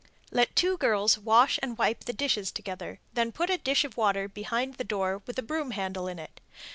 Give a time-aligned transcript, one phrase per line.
[0.31, 4.27] Let two girls wash and wipe the dishes together, then put a dish of water
[4.27, 6.41] behind the door with a broom handle in it.